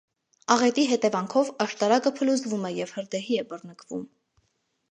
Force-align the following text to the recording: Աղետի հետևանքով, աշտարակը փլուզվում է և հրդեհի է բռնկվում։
Աղետի 0.53 0.85
հետևանքով, 0.91 1.51
աշտարակը 1.65 2.13
փլուզվում 2.21 2.65
է 2.73 2.73
և 2.79 2.97
հրդեհի 2.99 3.39
է 3.43 3.47
բռնկվում։ 3.53 4.05